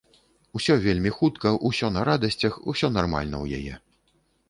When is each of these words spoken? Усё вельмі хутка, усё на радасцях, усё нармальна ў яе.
Усё 0.59 0.77
вельмі 0.85 1.11
хутка, 1.17 1.53
усё 1.71 1.91
на 1.99 2.09
радасцях, 2.11 2.53
усё 2.75 2.93
нармальна 2.99 3.35
ў 3.45 3.63
яе. 3.63 3.73